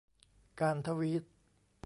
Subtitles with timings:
[0.59, 1.23] การทวีต